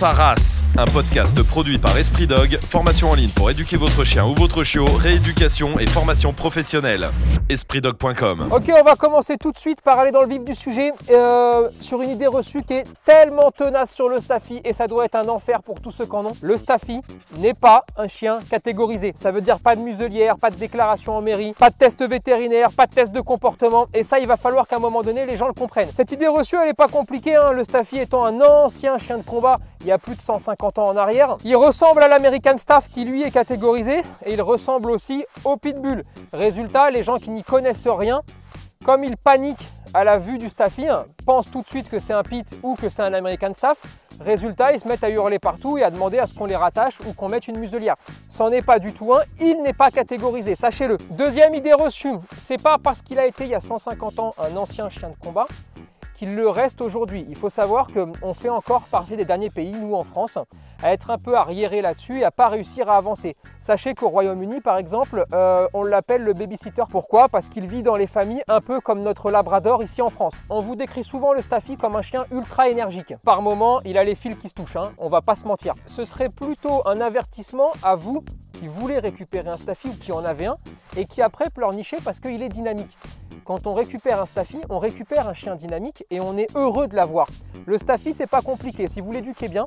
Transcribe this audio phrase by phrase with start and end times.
[0.00, 4.24] sa race, un podcast produit par Esprit Dog, formation en ligne pour éduquer votre chien
[4.24, 7.10] ou votre chiot, rééducation et formation professionnelle.
[7.50, 10.92] EspritDog.com Ok, on va commencer tout de suite par aller dans le vif du sujet
[11.10, 15.04] euh, sur une idée reçue qui est tellement tenace sur le Staffy et ça doit
[15.04, 16.36] être un enfer pour tous ceux qui en ont.
[16.40, 17.02] Le Staffy
[17.36, 19.12] n'est pas un chien catégorisé.
[19.16, 22.72] Ça veut dire pas de muselière, pas de déclaration en mairie, pas de test vétérinaire,
[22.72, 25.36] pas de test de comportement et ça il va falloir qu'à un moment donné les
[25.36, 25.90] gens le comprennent.
[25.92, 27.52] Cette idée reçue elle n'est pas compliquée, hein.
[27.52, 29.58] le Staffy étant un ancien chien de combat
[29.90, 31.36] y a plus de 150 ans en arrière.
[31.44, 36.04] Il ressemble à l'American Staff qui lui est catégorisé et il ressemble aussi au Pitbull.
[36.32, 38.22] Résultat, les gens qui n'y connaissent rien,
[38.84, 40.86] comme ils paniquent à la vue du Staffy,
[41.26, 43.82] pensent tout de suite que c'est un Pit ou que c'est un American Staff.
[44.20, 47.00] Résultat, ils se mettent à hurler partout et à demander à ce qu'on les rattache
[47.00, 47.96] ou qu'on mette une muselière.
[48.28, 50.98] C'en est pas du tout un, il n'est pas catégorisé, sachez-le.
[51.10, 54.56] Deuxième idée reçue, c'est pas parce qu'il a été il y a 150 ans un
[54.56, 55.46] ancien chien de combat
[56.20, 57.24] qu'il le reste aujourd'hui.
[57.30, 60.36] Il faut savoir qu'on fait encore partie des derniers pays, nous en France,
[60.82, 63.36] à être un peu arriéré là-dessus et à pas réussir à avancer.
[63.58, 66.82] Sachez qu'au Royaume-Uni, par exemple, euh, on l'appelle le babysitter.
[66.90, 67.30] Pourquoi?
[67.30, 70.42] Parce qu'il vit dans les familles un peu comme notre labrador ici en France.
[70.50, 73.14] On vous décrit souvent le Staffy comme un chien ultra énergique.
[73.24, 75.74] Par moment, il a les fils qui se touchent, hein, on va pas se mentir.
[75.86, 78.22] Ce serait plutôt un avertissement à vous
[78.52, 80.58] qui voulez récupérer un Staffy ou qui en avez un
[80.98, 82.98] et qui après pleurnicher parce qu'il est dynamique.
[83.44, 86.96] Quand on récupère un Staffy, on récupère un chien dynamique et on est heureux de
[86.96, 87.28] l'avoir.
[87.66, 88.88] Le Staffy, c'est pas compliqué.
[88.88, 89.64] Si vous l'éduquez bien,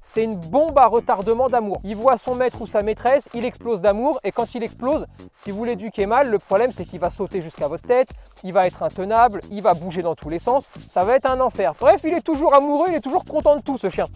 [0.00, 1.80] c'est une bombe à retardement d'amour.
[1.84, 5.50] Il voit son maître ou sa maîtresse, il explose d'amour et quand il explose, si
[5.50, 8.08] vous l'éduquez mal, le problème c'est qu'il va sauter jusqu'à votre tête,
[8.44, 11.40] il va être intenable, il va bouger dans tous les sens, ça va être un
[11.40, 11.74] enfer.
[11.78, 14.08] Bref, il est toujours amoureux, il est toujours content de tout ce chien.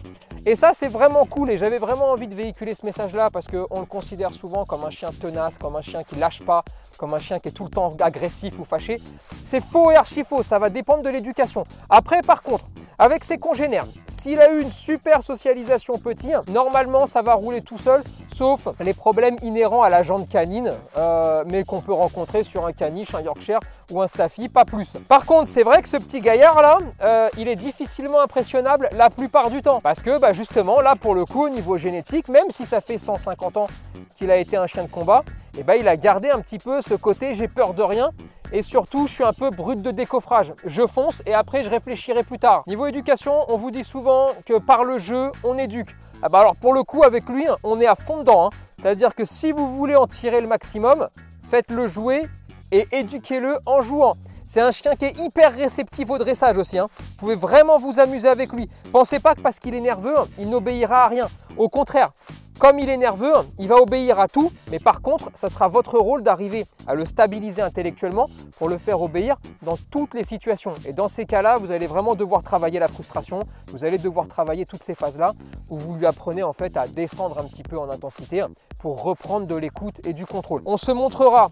[0.47, 3.79] Et ça, c'est vraiment cool et j'avais vraiment envie de véhiculer ce message-là parce qu'on
[3.79, 6.63] le considère souvent comme un chien tenace, comme un chien qui lâche pas,
[6.99, 9.01] comme un chien qui est tout le temps agressif ou fâché.
[9.43, 11.63] C'est faux et archi faux, ça va dépendre de l'éducation.
[11.89, 12.65] Après, par contre,
[12.99, 17.77] avec ses congénères, s'il a eu une super socialisation petit, normalement ça va rouler tout
[17.77, 22.65] seul, sauf les problèmes inhérents à la jante canine, euh, mais qu'on peut rencontrer sur
[22.65, 23.59] un caniche, un Yorkshire
[23.91, 24.97] ou un Staffy, pas plus.
[25.07, 29.09] Par contre, c'est vrai que ce petit gaillard là, euh, il est difficilement impressionnable la
[29.09, 32.49] plupart du temps, parce que bah, justement là pour le coup au niveau génétique, même
[32.49, 33.67] si ça fait 150 ans
[34.13, 35.23] qu'il a été un chien de combat,
[35.55, 38.11] et eh ben, il a gardé un petit peu ce côté j'ai peur de rien
[38.55, 40.53] et surtout je suis un peu brut de décoffrage.
[40.63, 42.63] Je fonce et après je réfléchirai plus tard.
[42.67, 45.89] Niveau éducation, on vous dit souvent que par le jeu on éduque.
[46.21, 48.47] Ah bah alors pour le coup avec lui, on est à fond dedans.
[48.47, 48.49] Hein.
[48.81, 51.09] C'est-à-dire que si vous voulez en tirer le maximum,
[51.43, 52.27] faites-le jouer
[52.71, 54.15] et éduquez-le en jouant.
[54.47, 56.79] C'est un chien qui est hyper réceptif au dressage aussi.
[56.79, 56.87] Hein.
[56.97, 58.69] Vous pouvez vraiment vous amuser avec lui.
[58.93, 61.27] Pensez pas que parce qu'il est nerveux, il n'obéira à rien.
[61.57, 62.11] Au contraire,
[62.59, 65.99] comme il est nerveux, il va obéir à tout, mais par contre, ça sera votre
[65.99, 70.73] rôle d'arriver à le stabiliser intellectuellement pour le faire obéir dans toutes les situations.
[70.85, 74.65] Et dans ces cas-là, vous allez vraiment devoir travailler la frustration, vous allez devoir travailler
[74.65, 75.33] toutes ces phases-là
[75.69, 78.43] où vous lui apprenez en fait à descendre un petit peu en intensité
[78.79, 80.61] pour reprendre de l'écoute et du contrôle.
[80.65, 81.51] On se montrera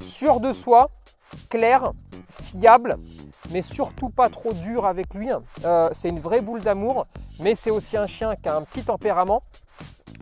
[0.00, 0.90] sûr de soi,
[1.50, 1.92] clair,
[2.30, 2.96] fiable,
[3.50, 5.28] mais surtout pas trop dur avec lui.
[5.64, 7.06] Euh, c'est une vraie boule d'amour,
[7.40, 9.42] mais c'est aussi un chien qui a un petit tempérament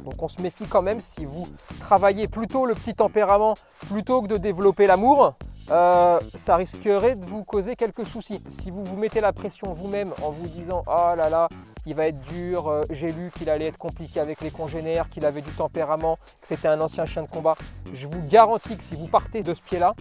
[0.05, 1.47] donc on se méfie quand même si vous
[1.81, 3.55] travaillez plutôt le petit tempérament
[3.89, 5.35] plutôt que de développer l'amour.
[5.71, 8.43] Euh, ça risquerait de vous causer quelques soucis.
[8.47, 11.49] Si vous vous mettez la pression vous-même en vous disant oh là là,
[11.85, 15.27] il va être dur, euh, j'ai lu qu'il allait être compliqué avec les congénères, qu'il
[15.27, 17.55] avait du tempérament, que c'était un ancien chien de combat,
[17.93, 19.95] je vous garantis que si vous partez de ce pied-là,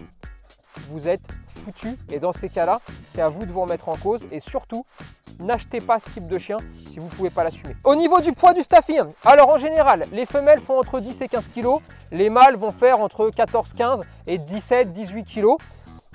[0.90, 1.98] vous êtes foutu.
[2.10, 4.86] Et dans ces cas-là, c'est à vous de vous remettre en cause et surtout,
[5.40, 6.58] n'achetez pas ce type de chien
[6.90, 7.76] si vous ne pouvez pas l'assumer.
[7.84, 11.28] Au niveau du poids du staffy, alors en général, les femelles font entre 10 et
[11.28, 11.68] 15 kg,
[12.12, 15.58] les mâles vont faire entre 14, 15 et 17, 18 kg.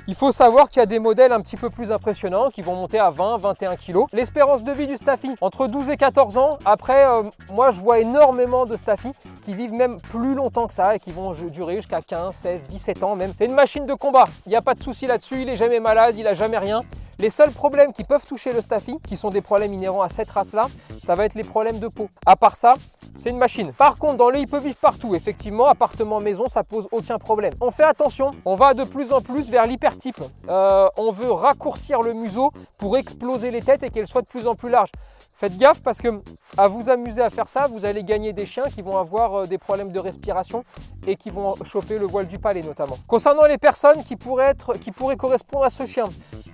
[0.09, 2.75] Il faut savoir qu'il y a des modèles un petit peu plus impressionnants qui vont
[2.75, 3.99] monter à 20, 21 kg.
[4.13, 6.59] L'espérance de vie du Staffy, entre 12 et 14 ans.
[6.65, 7.23] Après, euh,
[7.53, 9.13] moi je vois énormément de Staffy
[9.43, 13.05] qui vivent même plus longtemps que ça et qui vont durer jusqu'à 15, 16, 17
[13.05, 13.33] ans même.
[13.37, 15.79] C'est une machine de combat, il n'y a pas de souci là-dessus, il est jamais
[15.79, 16.83] malade, il a jamais rien.
[17.23, 20.29] Les seuls problèmes qui peuvent toucher le Staffy, qui sont des problèmes inhérents à cette
[20.29, 20.67] race-là,
[21.01, 22.09] ça va être les problèmes de peau.
[22.27, 22.75] À part ça,
[23.15, 23.73] c'est une machine.
[23.73, 25.15] Par contre, dans le il peut vivre partout.
[25.15, 27.55] Effectivement, appartement, maison, ça pose aucun problème.
[27.61, 30.21] On fait attention, on va de plus en plus vers l'hypertype.
[30.49, 34.49] Euh, on veut raccourcir le museau pour exploser les têtes et qu'elles soient de plus
[34.49, 34.91] en plus larges.
[35.35, 36.09] Faites gaffe parce que
[36.57, 39.47] à vous amuser à faire ça, vous allez gagner des chiens qui vont avoir euh,
[39.47, 40.65] des problèmes de respiration
[41.07, 42.99] et qui vont choper le voile du palais notamment.
[43.07, 46.05] Concernant les personnes qui pourraient, être, qui pourraient correspondre à ce chien,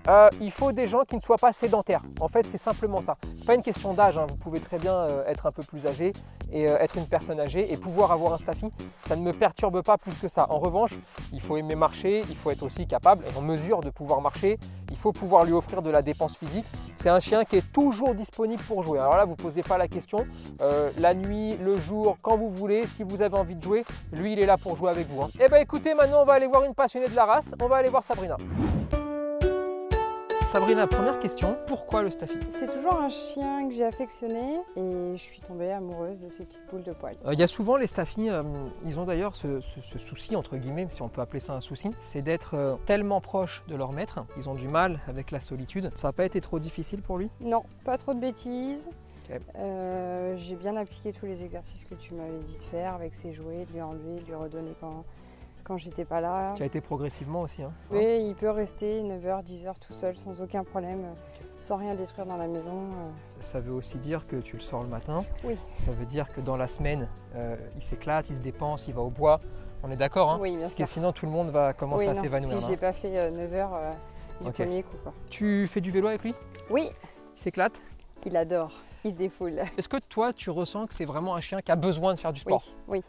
[0.09, 2.03] euh, il faut des gens qui ne soient pas sédentaires.
[2.21, 3.17] En fait, c'est simplement ça.
[3.37, 4.19] C'est pas une question d'âge.
[4.19, 4.27] Hein.
[4.29, 6.13] Vous pouvez très bien euh, être un peu plus âgé
[6.51, 8.71] et être une personne âgée et pouvoir avoir un staffy.
[9.03, 10.47] Ça ne me perturbe pas plus que ça.
[10.51, 10.99] En revanche,
[11.35, 14.59] il faut aimer marcher, il faut être aussi capable et en mesure de pouvoir marcher.
[14.91, 16.65] Il faut pouvoir lui offrir de la dépense physique.
[16.95, 18.99] C'est un chien qui est toujours disponible pour jouer.
[18.99, 20.27] Alors là, vous ne posez pas la question.
[20.63, 24.33] Euh, la nuit, le jour, quand vous voulez, si vous avez envie de jouer, lui,
[24.33, 25.23] il est là pour jouer avec vous.
[25.39, 27.55] Et Eh ben écoutez, maintenant, on va aller voir une passionnée de la race.
[27.61, 28.37] On va aller voir Sabrina.
[30.51, 35.19] Sabrina, première question, pourquoi le Staffy C'est toujours un chien que j'ai affectionné et je
[35.19, 37.17] suis tombée amoureuse de ces petites boules de poils.
[37.27, 38.43] Euh, Il y a souvent les Staffy, euh,
[38.87, 41.61] ils ont d'ailleurs ce, ce- ce souci, entre guillemets, si on peut appeler ça un
[41.61, 44.21] souci, c'est d'être euh, tellement proches de leur maître.
[44.39, 45.91] Ils ont du mal avec la solitude.
[45.95, 47.31] Ça n'a pas été trop difficile pour lui?
[47.41, 48.89] Non, pas trop de bêtises.
[50.37, 53.67] J'ai bien appliqué tous les exercices que tu m'avais dit de faire avec ses jouets,
[53.69, 55.05] de lui enlever, de lui redonner quand,
[55.69, 56.55] quand j'étais pas là.
[56.57, 57.63] Ça a été progressivement aussi.
[57.63, 57.73] hein.
[57.91, 62.27] Mais il peut rester 9h, 10h tout seul sans aucun problème, euh, sans rien détruire
[62.27, 62.73] dans la maison.
[62.73, 63.09] euh.
[63.41, 65.25] Ça veut aussi dire que tu le sors le matin.
[65.45, 65.57] Oui.
[65.75, 69.03] Ça veut dire que dans la semaine, euh, il s'éclate, il se dépense, il va
[69.03, 69.41] au bois.
[69.85, 70.85] On est d'accord hein Oui, bien Parce sûr.
[70.85, 72.59] que sinon tout le monde va commencer Oui, à s'évanouir.
[72.67, 73.69] J'ai pas fait 9h
[74.41, 74.55] du Ok.
[74.55, 74.97] premier coup.
[75.05, 75.13] quoi.
[75.31, 76.35] Tu fais du vélo avec lui?
[76.71, 76.89] Oui,
[77.37, 77.81] Il s'éclate?
[78.27, 78.73] Il adore,
[79.05, 79.61] il se défoule.
[79.79, 82.33] Est-ce que toi tu ressens que c'est vraiment un chien qui a besoin de faire
[82.33, 83.03] du Oui, sport oui.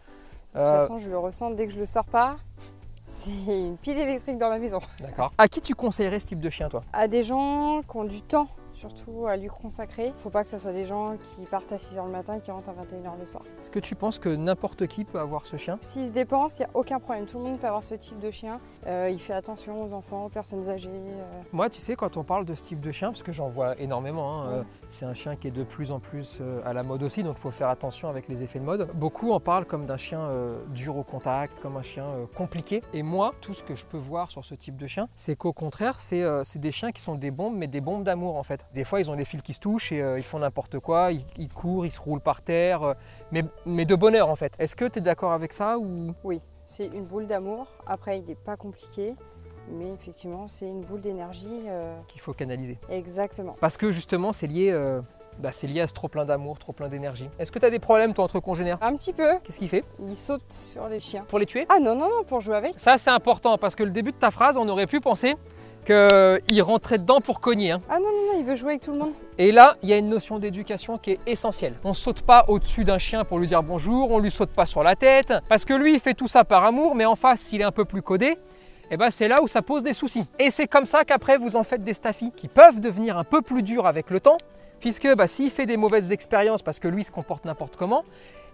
[0.54, 2.38] De Euh, toute façon, je le ressens dès que je le sors pas.
[3.06, 4.80] C'est une pile électrique dans la maison.
[5.00, 5.31] D'accord.
[5.38, 6.84] À qui tu conseillerais ce type de chien toi?
[6.94, 8.48] À des gens qui ont du temps,
[8.80, 10.14] surtout à lui consacrer.
[10.24, 12.50] Faut pas que ce soit des gens qui partent à 6h le matin et qui
[12.52, 13.44] rentrent à 21h le soir.
[13.60, 15.78] Est-ce que tu penses que n'importe qui peut avoir ce chien?
[15.81, 17.26] S'il se dépense, il n'y a aucun problème.
[17.26, 18.60] Tout le monde peut avoir ce type de chien.
[18.88, 20.90] Euh, il fait attention aux enfants, aux personnes âgées.
[20.90, 21.42] euh.
[21.52, 23.78] Moi, tu sais, quand on parle de ce type de chien, parce que j'en vois
[23.80, 24.56] énormément, hein, Ouais.
[24.60, 27.36] euh, c'est un chien qui est de plus en plus à la mode aussi, donc
[27.38, 28.90] il faut faire attention avec les effets de mode.
[28.96, 30.28] Beaucoup en parlent comme d'un chien
[30.74, 32.06] dur au contact, comme un chien
[32.36, 32.82] compliqué.
[32.94, 35.54] Et moi, tout ce que je peux voir sur ce type de chien, c'est qu'au
[35.54, 36.24] contraire, c'est
[36.60, 38.66] des chiens qui sont des bombes, mais des bombes d'amour en fait.
[38.74, 41.12] Des fois, ils ont des fils qui se touchent et euh, ils font n'importe quoi,
[41.12, 42.94] ils, ils courent, ils se roulent par terre, euh,
[43.31, 44.54] mais, mais de bonheur en fait.
[44.60, 46.13] Est-ce que tu es d'accord avec ça ou?
[46.68, 47.66] C'est une boule d'amour.
[47.88, 49.16] Après, il n'est pas compliqué.
[49.71, 51.62] Mais effectivement, c'est une boule d'énergie.
[51.68, 53.56] euh, qu'il faut canaliser Exactement.
[53.60, 54.72] Parce que justement, c'est lié,
[55.39, 57.30] bah, c'est lié à ce trop plein d'amour, trop plein d'énergie.
[57.39, 58.77] Est-ce que tu as des problèmes, toi, entre congénères?
[58.81, 59.83] Un petit peu, Qu'est-ce qu'il fait?
[60.00, 61.24] Il saute sur les chiens.
[61.27, 61.65] Pour les tuer?
[61.69, 62.80] Ah non, non, non, pour jouer avec.
[62.80, 65.36] Ça, c'est important, parce que le début de ta phrase, on aurait pu penser
[65.89, 67.71] qu'il rentrait dedans pour cogner.
[67.71, 67.81] hein.
[67.89, 69.12] Ah non, non, non, il veut jouer avec tout le monde.
[69.38, 71.74] Et là, il y a une notion d'éducation qui est essentielle.
[71.83, 74.83] On saute pas au-dessus d'un chien pour lui dire bonjour, on lui saute pas sur
[74.83, 77.62] la tête, parce que lui, il fait tout ça par amour, mais en face, s'il
[77.62, 78.38] est un peu plus codé,
[78.91, 80.25] eh ben, c'est là où ça pose des soucis.
[80.39, 83.41] Et c'est comme ça qu'après, vous en faites des staffis qui peuvent devenir un peu
[83.41, 84.38] plus durs avec le temps,
[84.80, 88.04] puisque bah, s'il fait des mauvaises expériences parce que lui se comporte n'importe comment,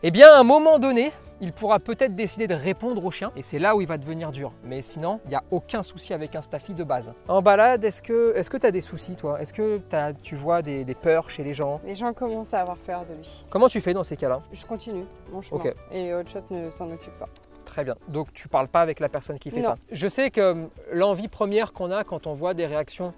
[0.04, 1.12] eh bien, à un moment donné,
[1.42, 4.32] il pourra peut-être décider de répondre au chien, et c'est là où il va devenir
[4.32, 4.52] dur.
[4.64, 7.14] Mais sinon, il n'y a aucun souci avec un staffy de base.
[7.28, 9.42] En balade, est-ce que tu as des soucis, toi?
[9.42, 9.82] Est-ce que
[10.22, 11.80] tu vois des, des peurs chez les gens?
[11.84, 13.46] Les gens commencent à avoir peur de lui.
[13.50, 14.42] Comment tu fais dans ces cas-là?
[14.52, 15.62] Je continue mon chemin.
[15.62, 15.74] Ok.
[15.92, 17.30] Et Hotshot ne s'en occupe pas.
[17.64, 17.96] Très bien.
[18.10, 19.70] Donc tu parles pas avec la personne qui fait Non.
[19.70, 19.78] ça.
[19.92, 23.14] Je sais que hum, l'envie première qu'on a quand on voit des réactions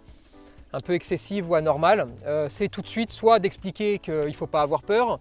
[0.74, 4.48] un peu excessives ou anormales, euh, c'est tout de suite soit d'expliquer qu'il ne faut
[4.48, 5.20] pas avoir peur,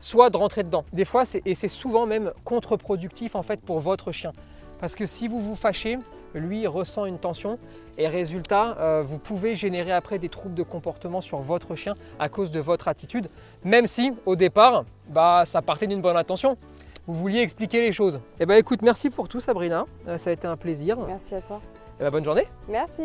[0.00, 0.84] soit de rentrer dedans.
[0.92, 4.32] Des fois, et c'est souvent même contre-productif en fait pour votre chien.
[4.78, 5.98] Parce que si vous vous fâchez,
[6.34, 7.58] lui ressent une tension
[7.96, 12.28] et résultat, euh, vous pouvez générer après des troubles de comportement sur votre chien à
[12.28, 13.28] cause de votre attitude,
[13.64, 16.58] même si au départ, bah, ça partait d'une bonne intention.
[17.06, 18.20] Vous vouliez expliquer les choses.
[18.40, 20.98] Eh ben écoute, merci pour tout Sabrina, Euh, ça a été un plaisir.
[21.06, 21.60] Merci à toi.
[21.98, 22.46] Eh ben, bonne journée.
[22.68, 23.02] Merci.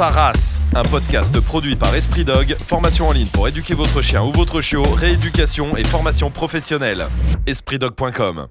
[0.00, 4.22] Sa race, un podcast produit par Esprit Dog, formation en ligne pour éduquer votre chien
[4.22, 7.06] ou votre chiot, rééducation et formation professionnelle.
[7.46, 8.46] EspritDog.com